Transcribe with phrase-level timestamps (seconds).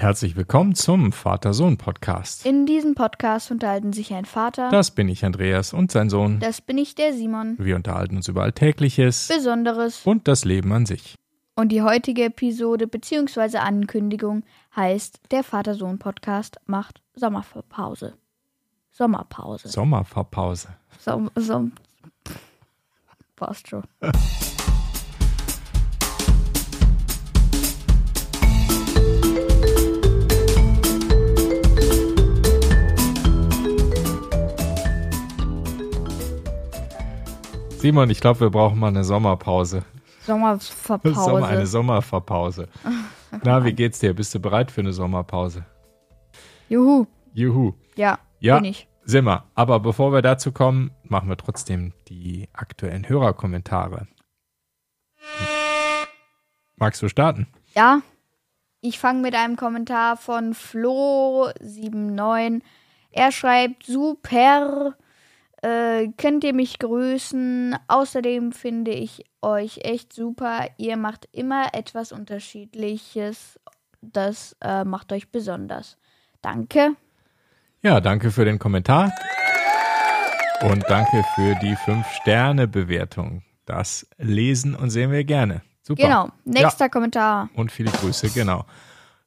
[0.00, 2.46] Herzlich willkommen zum Vater-Sohn-Podcast.
[2.46, 6.40] In diesem Podcast unterhalten sich ein Vater, Das bin ich, Andreas, und sein Sohn.
[6.40, 10.00] das bin ich, der Simon, Wir unterhalten uns über Alltägliches Besonderes.
[10.06, 11.16] und das Leben an sich.
[11.54, 13.58] Und die heutige Episode bzw.
[13.58, 14.42] Ankündigung
[14.74, 18.14] heißt, der Vater-Sohn-Podcast macht Sommerpause.
[18.92, 19.68] Sommerpause.
[19.68, 20.68] Sommerverpause.
[20.98, 21.72] Som Som
[23.36, 23.84] Passt schon.
[37.80, 39.84] Simon, ich glaube, wir brauchen mal eine Sommerpause.
[40.26, 41.14] Sommerverpause.
[41.24, 42.68] Sommer, eine Sommerverpause.
[43.42, 44.12] Na, wie geht's dir?
[44.14, 45.64] Bist du bereit für eine Sommerpause?
[46.68, 47.06] Juhu.
[47.32, 47.72] Juhu.
[47.96, 48.56] Ja, Ja.
[48.56, 48.86] bin ich.
[49.04, 49.44] Sind wir.
[49.54, 54.06] Aber bevor wir dazu kommen, machen wir trotzdem die aktuellen Hörerkommentare.
[56.76, 57.46] Magst du starten?
[57.74, 58.02] Ja,
[58.82, 62.60] ich fange mit einem Kommentar von Flo79.
[63.10, 64.94] Er schreibt, super,
[65.62, 67.76] äh, könnt ihr mich grüßen.
[67.88, 70.66] Außerdem finde ich euch echt super.
[70.76, 73.60] Ihr macht immer etwas Unterschiedliches.
[74.00, 75.98] Das äh, macht euch besonders.
[76.42, 76.96] Danke.
[77.82, 79.12] Ja, danke für den Kommentar.
[80.62, 83.42] Und danke für die 5-Sterne-Bewertung.
[83.64, 85.62] Das lesen und sehen wir gerne.
[85.82, 86.02] Super.
[86.02, 87.48] Genau, nächster Kommentar.
[87.54, 88.66] Und viele Grüße, genau.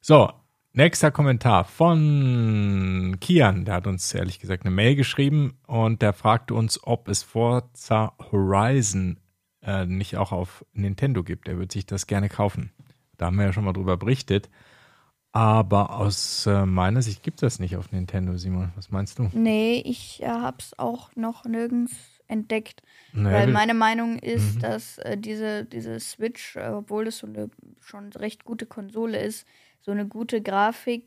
[0.00, 0.30] So,
[0.74, 3.64] nächster Kommentar von Kian.
[3.64, 8.12] Der hat uns ehrlich gesagt eine Mail geschrieben und der fragte uns, ob es Forza
[8.30, 9.18] Horizon
[9.62, 11.48] äh, nicht auch auf Nintendo gibt.
[11.48, 12.72] Er würde sich das gerne kaufen.
[13.16, 14.50] Da haben wir ja schon mal drüber berichtet.
[15.34, 18.72] Aber aus äh, meiner Sicht gibt es das nicht auf Nintendo, Simon.
[18.76, 19.28] Was meinst du?
[19.32, 21.92] Nee, ich äh, hab's auch noch nirgends
[22.28, 22.82] entdeckt.
[23.12, 24.60] Nee, Weil meine Meinung ist, Mhm.
[24.60, 29.44] dass äh, diese, diese Switch, äh, obwohl es so eine schon recht gute Konsole ist,
[29.80, 31.06] so eine gute Grafik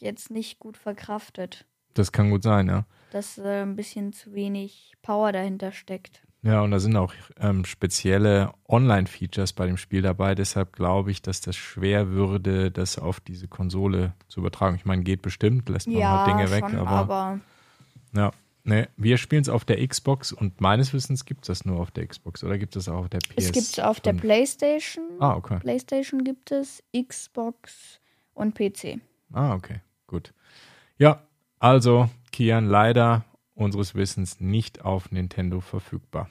[0.00, 1.64] jetzt nicht gut verkraftet.
[1.94, 2.84] das kann gut sein, ja.
[3.10, 6.22] Dass äh, ein bisschen zu wenig Power dahinter steckt.
[6.42, 10.34] Ja, und da sind auch ähm, spezielle Online-Features bei dem Spiel dabei.
[10.34, 14.76] Deshalb glaube ich, dass das schwer würde, das auf diese Konsole zu übertragen.
[14.76, 17.40] Ich meine, geht bestimmt, lässt man ja, halt Dinge weg, schon, aber, aber
[18.14, 18.30] ja.
[18.64, 21.90] Ne, wir spielen es auf der Xbox und meines Wissens gibt es das nur auf
[21.90, 23.32] der Xbox oder gibt es auch auf der PS?
[23.36, 25.04] es gibt es auf der PlayStation.
[25.20, 25.58] Ah, okay.
[25.60, 27.98] PlayStation gibt es, Xbox
[28.34, 29.00] und PC.
[29.32, 29.80] Ah, okay.
[30.06, 30.34] Gut.
[30.98, 31.22] Ja,
[31.58, 33.24] also Kian leider
[33.58, 36.28] unseres Wissens nicht auf Nintendo verfügbar.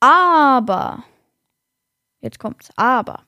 [0.00, 1.04] Aber,
[2.20, 3.24] jetzt kommt's, aber,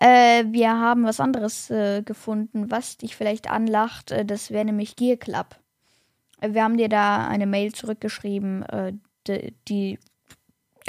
[0.00, 4.10] äh, wir haben was anderes äh, gefunden, was dich vielleicht anlacht.
[4.10, 5.58] Äh, das wäre nämlich Gear Club.
[6.40, 8.92] Wir haben dir da eine Mail zurückgeschrieben, äh,
[9.26, 9.98] die, die,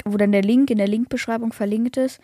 [0.04, 2.20] wo dann der Link in der Linkbeschreibung verlinkt ist,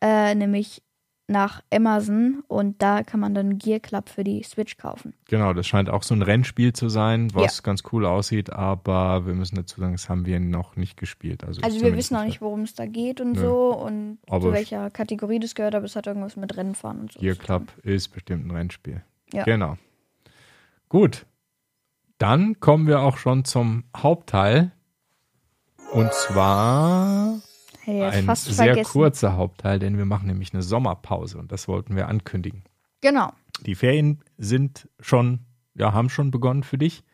[0.00, 0.82] äh, nämlich
[1.26, 5.14] nach Amazon und da kann man dann Gear Club für die Switch kaufen.
[5.28, 9.34] Genau, das scheint auch so ein Rennspiel zu sein, was ganz cool aussieht, aber wir
[9.34, 11.42] müssen dazu sagen, das haben wir noch nicht gespielt.
[11.44, 13.40] Also, Also wir wissen auch nicht, worum es da geht und Nö.
[13.40, 17.12] so und Aber zu welcher Kategorie das gehört, aber es hat irgendwas mit Rennfahren und
[17.12, 17.20] so.
[17.20, 17.36] Gear.
[17.36, 19.02] Club ist bestimmt ein Rennspiel.
[19.32, 19.44] Ja.
[19.44, 19.78] Genau.
[20.90, 21.24] Gut.
[22.18, 24.72] Dann kommen wir auch schon zum Hauptteil.
[25.92, 27.40] Und zwar
[27.86, 28.92] Jetzt ein fast sehr vergessen.
[28.92, 32.64] kurzer Hauptteil, denn wir machen nämlich eine Sommerpause und das wollten wir ankündigen.
[33.00, 33.32] Genau.
[33.66, 35.40] Die Ferien sind schon,
[35.74, 37.04] ja, haben schon begonnen für dich.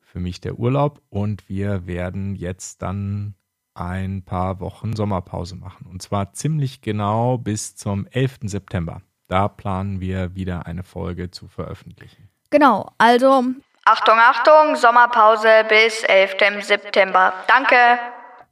[0.00, 3.34] Für mich der Urlaub und wir werden jetzt dann
[3.74, 5.86] ein paar Wochen Sommerpause machen.
[5.86, 8.38] Und zwar ziemlich genau bis zum 11.
[8.44, 9.02] September.
[9.28, 12.30] Da planen wir wieder eine Folge zu veröffentlichen.
[12.50, 12.90] Genau.
[12.96, 13.44] Also
[13.84, 16.64] Achtung, Achtung, Sommerpause bis 11.
[16.64, 17.32] September.
[17.46, 17.76] Danke.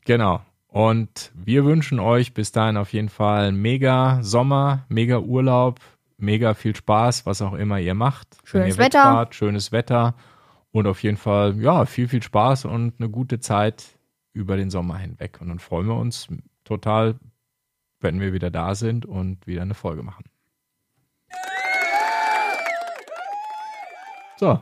[0.04, 0.40] Genau.
[0.76, 5.80] Und wir wünschen euch bis dahin auf jeden Fall mega Sommer, mega Urlaub,
[6.18, 8.36] mega viel Spaß, was auch immer ihr macht.
[8.44, 8.98] Schönes ihr Wetter.
[8.98, 10.14] wegfahrt, schönes Wetter
[10.72, 13.86] und auf jeden Fall, ja, viel, viel Spaß und eine gute Zeit
[14.34, 15.38] über den Sommer hinweg.
[15.40, 16.28] Und dann freuen wir uns
[16.64, 17.14] total,
[18.00, 20.26] wenn wir wieder da sind und wieder eine Folge machen.
[24.36, 24.60] So,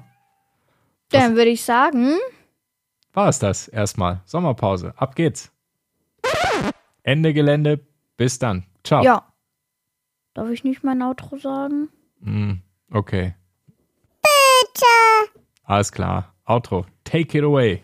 [1.11, 2.13] Dann würde ich sagen,
[3.13, 4.21] war es das erstmal.
[4.27, 4.95] Sommerpause.
[4.97, 5.54] Ab geht's.
[7.05, 7.87] Ende Gelände.
[8.17, 8.67] Bis dann.
[8.83, 9.05] Ciao.
[9.05, 9.31] ja.
[10.35, 11.89] Darf ich nicht mein Outro sagen?
[12.19, 12.55] Mm,
[12.91, 13.35] okay.
[14.21, 15.37] Bitte.
[15.63, 16.35] Alles klar.
[16.45, 16.87] Outro.
[17.05, 17.83] Take it away.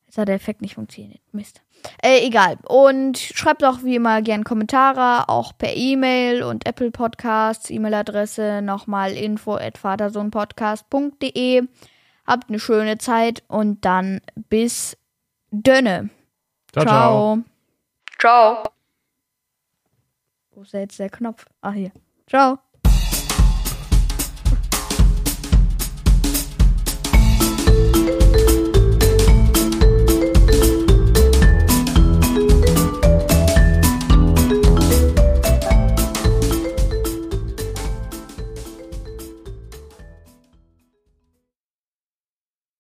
[0.05, 1.63] Jetzt hat der Effekt nicht funktioniert, Mist.
[2.03, 2.59] Äh, egal.
[2.69, 7.71] Und schreibt auch wie immer gern Kommentare, auch per E-Mail und Apple Podcasts.
[7.71, 11.63] E-Mail-Adresse nochmal info at vatersohnpodcast.de.
[12.27, 14.21] Habt eine schöne Zeit und dann
[14.51, 14.99] bis
[15.51, 16.11] Dönne.
[16.75, 17.39] Ciao, ciao.
[18.19, 18.65] Ciao.
[20.51, 21.47] Wo ist jetzt der Knopf?
[21.61, 21.93] Ah, hier.
[22.27, 22.59] Ciao.